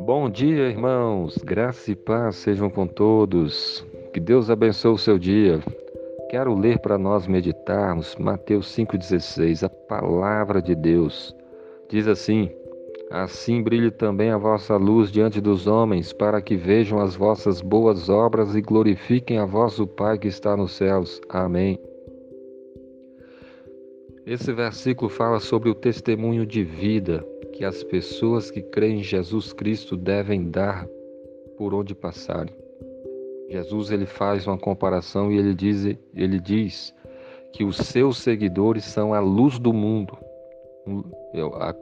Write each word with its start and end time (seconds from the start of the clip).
Bom 0.00 0.30
dia, 0.30 0.68
irmãos. 0.68 1.38
Graça 1.38 1.90
e 1.90 1.96
paz 1.96 2.36
sejam 2.36 2.68
com 2.68 2.86
todos. 2.86 3.84
Que 4.12 4.20
Deus 4.20 4.50
abençoe 4.50 4.92
o 4.92 4.98
seu 4.98 5.18
dia. 5.18 5.60
Quero 6.30 6.54
ler 6.54 6.78
para 6.80 6.98
nós 6.98 7.26
meditarmos 7.26 8.16
Mateus 8.16 8.66
5,16, 8.76 9.64
a 9.64 9.68
palavra 9.68 10.60
de 10.60 10.74
Deus. 10.74 11.34
Diz 11.88 12.08
assim: 12.08 12.50
Assim 13.10 13.62
brilhe 13.62 13.90
também 13.90 14.30
a 14.30 14.38
vossa 14.38 14.76
luz 14.76 15.12
diante 15.12 15.40
dos 15.40 15.66
homens, 15.66 16.12
para 16.12 16.42
que 16.42 16.56
vejam 16.56 16.98
as 16.98 17.14
vossas 17.14 17.60
boas 17.60 18.08
obras 18.08 18.54
e 18.54 18.60
glorifiquem 18.60 19.38
a 19.38 19.44
vosso 19.44 19.86
Pai 19.86 20.18
que 20.18 20.28
está 20.28 20.56
nos 20.56 20.72
céus. 20.72 21.20
Amém. 21.28 21.78
Esse 24.26 24.54
versículo 24.54 25.10
fala 25.10 25.38
sobre 25.38 25.68
o 25.68 25.74
testemunho 25.74 26.46
de 26.46 26.64
vida 26.64 27.22
que 27.52 27.62
as 27.62 27.84
pessoas 27.84 28.50
que 28.50 28.62
creem 28.62 29.00
em 29.00 29.02
Jesus 29.02 29.52
Cristo 29.52 29.98
devem 29.98 30.50
dar 30.50 30.88
por 31.58 31.74
onde 31.74 31.94
passarem. 31.94 32.54
Jesus 33.50 33.90
ele 33.90 34.06
faz 34.06 34.46
uma 34.46 34.56
comparação 34.56 35.30
e 35.30 35.36
ele 35.36 35.54
diz, 35.54 35.84
ele 36.14 36.40
diz 36.40 36.94
que 37.52 37.64
os 37.64 37.76
seus 37.76 38.16
seguidores 38.16 38.84
são 38.86 39.12
a 39.12 39.20
luz 39.20 39.58
do 39.58 39.74
mundo. 39.74 40.16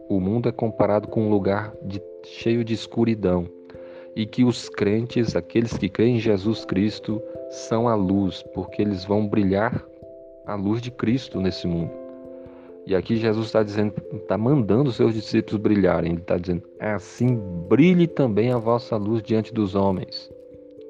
O 0.08 0.18
mundo 0.18 0.48
é 0.48 0.52
comparado 0.52 1.06
com 1.06 1.28
um 1.28 1.30
lugar 1.30 1.72
de, 1.84 2.02
cheio 2.24 2.64
de 2.64 2.74
escuridão 2.74 3.46
e 4.16 4.26
que 4.26 4.42
os 4.42 4.68
crentes, 4.68 5.36
aqueles 5.36 5.78
que 5.78 5.88
creem 5.88 6.16
em 6.16 6.20
Jesus 6.20 6.64
Cristo, 6.64 7.22
são 7.50 7.88
a 7.88 7.94
luz, 7.94 8.42
porque 8.52 8.82
eles 8.82 9.04
vão 9.04 9.28
brilhar 9.28 9.80
a 10.44 10.56
luz 10.56 10.82
de 10.82 10.90
Cristo 10.90 11.40
nesse 11.40 11.68
mundo. 11.68 12.01
E 12.86 12.96
aqui 12.96 13.16
Jesus 13.16 13.46
está 13.46 13.62
dizendo, 13.62 13.94
está 14.12 14.36
mandando 14.36 14.90
os 14.90 14.96
seus 14.96 15.14
discípulos 15.14 15.60
brilharem. 15.60 16.12
Ele 16.12 16.20
está 16.20 16.36
dizendo, 16.36 16.62
assim 16.80 17.36
brilhe 17.68 18.06
também 18.06 18.52
a 18.52 18.58
vossa 18.58 18.96
luz 18.96 19.22
diante 19.22 19.54
dos 19.54 19.74
homens. 19.74 20.30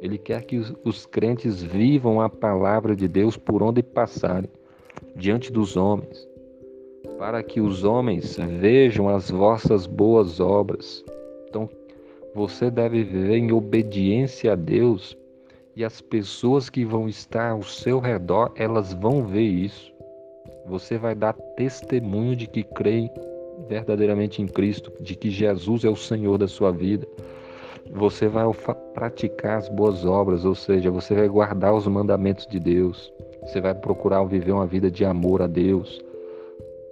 Ele 0.00 0.18
quer 0.18 0.42
que 0.42 0.56
os, 0.56 0.74
os 0.84 1.06
crentes 1.06 1.62
vivam 1.62 2.20
a 2.20 2.28
palavra 2.28 2.96
de 2.96 3.06
Deus 3.06 3.36
por 3.36 3.62
onde 3.62 3.82
passarem, 3.82 4.50
diante 5.14 5.52
dos 5.52 5.76
homens, 5.76 6.26
para 7.18 7.42
que 7.42 7.60
os 7.60 7.84
homens 7.84 8.36
vejam 8.36 9.08
as 9.08 9.30
vossas 9.30 9.86
boas 9.86 10.40
obras. 10.40 11.04
Então, 11.48 11.68
você 12.34 12.70
deve 12.70 13.04
viver 13.04 13.36
em 13.36 13.52
obediência 13.52 14.52
a 14.52 14.56
Deus 14.56 15.16
e 15.76 15.84
as 15.84 16.00
pessoas 16.00 16.68
que 16.68 16.84
vão 16.84 17.08
estar 17.08 17.50
ao 17.50 17.62
seu 17.62 18.00
redor, 18.00 18.52
elas 18.56 18.92
vão 18.92 19.24
ver 19.24 19.42
isso. 19.42 19.91
Você 20.66 20.96
vai 20.96 21.14
dar 21.14 21.32
testemunho 21.56 22.36
de 22.36 22.46
que 22.46 22.62
crê 22.62 23.10
verdadeiramente 23.68 24.42
em 24.42 24.46
Cristo, 24.46 24.92
de 25.00 25.14
que 25.14 25.30
Jesus 25.30 25.84
é 25.84 25.88
o 25.88 25.96
Senhor 25.96 26.38
da 26.38 26.48
sua 26.48 26.70
vida. 26.70 27.06
Você 27.90 28.28
vai 28.28 28.44
praticar 28.94 29.58
as 29.58 29.68
boas 29.68 30.04
obras, 30.04 30.44
ou 30.44 30.54
seja, 30.54 30.90
você 30.90 31.14
vai 31.14 31.28
guardar 31.28 31.74
os 31.74 31.86
mandamentos 31.86 32.46
de 32.46 32.58
Deus. 32.58 33.12
Você 33.42 33.60
vai 33.60 33.74
procurar 33.74 34.22
viver 34.24 34.52
uma 34.52 34.66
vida 34.66 34.90
de 34.90 35.04
amor 35.04 35.42
a 35.42 35.46
Deus, 35.46 36.02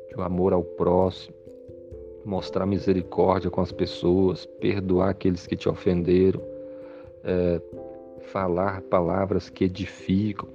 de 0.08 0.20
amor 0.20 0.52
ao 0.52 0.64
próximo, 0.64 1.34
mostrar 2.24 2.66
misericórdia 2.66 3.50
com 3.50 3.60
as 3.60 3.72
pessoas, 3.72 4.46
perdoar 4.60 5.10
aqueles 5.10 5.46
que 5.46 5.56
te 5.56 5.68
ofenderam, 5.68 6.42
é, 7.24 7.60
falar 8.20 8.82
palavras 8.82 9.48
que 9.48 9.64
edificam 9.64 10.48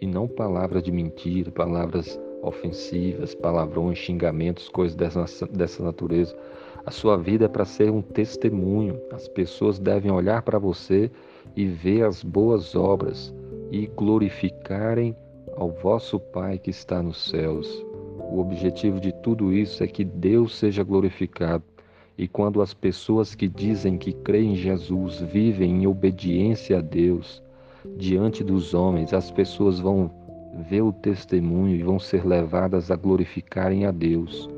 e 0.00 0.06
não 0.06 0.26
palavras 0.28 0.82
de 0.82 0.92
mentira, 0.92 1.50
palavras 1.50 2.20
ofensivas, 2.46 3.34
palavrões, 3.34 3.98
xingamentos, 3.98 4.68
coisas 4.68 4.96
dessa, 4.96 5.46
dessa 5.46 5.82
natureza. 5.82 6.36
A 6.84 6.90
sua 6.90 7.16
vida 7.16 7.46
é 7.46 7.48
para 7.48 7.64
ser 7.64 7.90
um 7.90 8.00
testemunho. 8.00 9.00
As 9.10 9.26
pessoas 9.26 9.78
devem 9.78 10.10
olhar 10.10 10.42
para 10.42 10.58
você 10.58 11.10
e 11.56 11.66
ver 11.66 12.04
as 12.04 12.22
boas 12.22 12.76
obras 12.76 13.34
e 13.70 13.86
glorificarem 13.86 15.16
ao 15.56 15.70
vosso 15.70 16.20
Pai 16.20 16.58
que 16.58 16.70
está 16.70 17.02
nos 17.02 17.28
céus. 17.28 17.84
O 18.30 18.38
objetivo 18.40 19.00
de 19.00 19.12
tudo 19.22 19.52
isso 19.52 19.82
é 19.82 19.86
que 19.86 20.04
Deus 20.04 20.56
seja 20.56 20.84
glorificado. 20.84 21.64
E 22.18 22.26
quando 22.26 22.62
as 22.62 22.72
pessoas 22.72 23.34
que 23.34 23.48
dizem 23.48 23.98
que 23.98 24.12
creem 24.12 24.52
em 24.52 24.56
Jesus 24.56 25.20
vivem 25.20 25.82
em 25.82 25.86
obediência 25.86 26.78
a 26.78 26.80
Deus 26.80 27.42
diante 27.96 28.42
dos 28.42 28.74
homens, 28.74 29.12
as 29.12 29.30
pessoas 29.30 29.78
vão 29.78 30.10
ver 30.68 30.82
o 30.82 30.92
testemunho 30.92 31.76
e 31.76 31.82
vão 31.82 31.98
ser 31.98 32.26
levadas 32.26 32.90
a 32.90 32.96
glorificarem 32.96 33.84
a 33.86 33.90
Deus. 33.90 34.48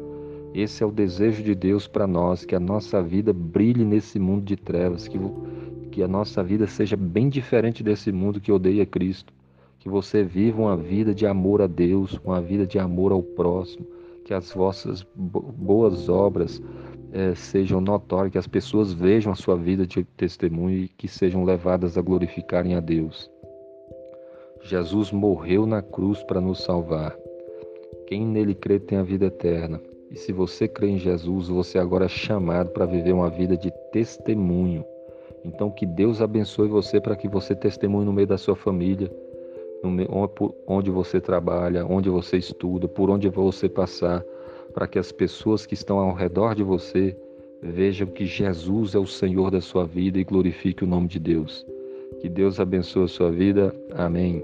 Esse 0.55 0.83
é 0.83 0.87
o 0.87 0.91
desejo 0.91 1.43
de 1.43 1.55
Deus 1.55 1.87
para 1.87 2.07
nós, 2.07 2.45
que 2.45 2.55
a 2.55 2.61
nossa 2.61 3.03
vida 3.03 3.33
brilhe 3.33 3.85
nesse 3.85 4.19
mundo 4.19 4.45
de 4.45 4.57
trevas, 4.57 5.07
que, 5.07 5.19
que 5.91 6.03
a 6.03 6.09
nossa 6.09 6.43
vida 6.43 6.67
seja 6.67 6.97
bem 6.97 7.29
diferente 7.29 7.83
desse 7.83 8.11
mundo 8.11 8.41
que 8.41 8.51
odeia 8.51 8.87
Cristo. 8.87 9.33
Que 9.79 9.89
você 9.89 10.25
viva 10.25 10.63
uma 10.63 10.77
vida 10.77 11.15
de 11.15 11.27
amor 11.27 11.63
a 11.63 11.67
Deus, 11.67 12.19
uma 12.25 12.41
vida 12.41 12.67
de 12.67 12.79
amor 12.79 13.13
ao 13.13 13.23
próximo, 13.23 13.87
que 14.25 14.35
as 14.35 14.53
vossas 14.53 15.07
boas 15.15 16.09
obras 16.09 16.61
é, 17.13 17.35
sejam 17.35 17.81
notórias, 17.81 18.33
que 18.33 18.39
as 18.39 18.47
pessoas 18.47 18.93
vejam 18.93 19.33
a 19.33 19.37
sua 19.37 19.57
vida 19.57 19.87
de 19.87 20.05
testemunho 20.17 20.79
e 20.79 20.89
que 20.89 21.07
sejam 21.07 21.45
levadas 21.45 21.97
a 21.97 22.03
glorificarem 22.03 22.75
a 22.75 22.81
Deus. 22.81 23.31
Jesus 24.63 25.11
morreu 25.13 25.67
na 25.67 25.81
cruz 25.81 26.23
para 26.25 26.41
nos 26.41 26.63
salvar. 26.63 27.17
Quem 28.07 28.27
nele 28.27 28.55
crê 28.55 28.79
tem 28.79 28.99
a 28.99 29.03
vida 29.03 29.27
eterna. 29.27 29.81
E 30.11 30.17
se 30.17 30.33
você 30.33 30.67
crê 30.67 30.89
em 30.89 30.99
Jesus, 30.99 31.49
você 31.49 31.79
agora 31.79 32.07
é 32.07 32.09
chamado 32.09 32.71
para 32.71 32.87
viver 32.87 33.13
uma 33.13 33.29
vida 33.29 33.57
de 33.57 33.71
testemunho. 33.93 34.85
Então 35.45 35.71
que 35.71 35.87
Deus 35.87 36.21
abençoe 36.21 36.69
você 36.69 37.01
para 37.01 37.17
que 37.17 37.29
você 37.29 37.55
testemunhe 37.55 38.05
no 38.05 38.13
meio 38.13 38.27
da 38.27 38.39
sua 38.39 38.57
família, 38.57 39.11
onde 40.67 40.91
você 40.91 41.21
trabalha, 41.21 41.87
onde 41.87 42.09
você 42.11 42.39
estuda, 42.39 42.89
por 42.89 43.11
onde 43.11 43.29
você 43.29 43.69
passar, 43.69 44.25
para 44.73 44.87
que 44.87 44.99
as 44.99 45.13
pessoas 45.13 45.67
que 45.67 45.75
estão 45.75 45.99
ao 45.99 46.15
redor 46.15 46.55
de 46.55 46.63
você 46.63 47.17
vejam 47.63 48.07
que 48.07 48.25
Jesus 48.25 48.95
é 48.95 48.99
o 48.99 49.07
Senhor 49.07 49.51
da 49.51 49.61
sua 49.61 49.85
vida 49.85 50.19
e 50.19 50.25
glorifique 50.25 50.85
o 50.85 50.87
nome 50.87 51.09
de 51.09 51.19
Deus. 51.19 51.67
Que 52.21 52.29
Deus 52.29 52.59
abençoe 52.59 53.05
a 53.05 53.09
sua 53.09 53.31
vida. 53.31 53.75
Amém. 53.95 54.43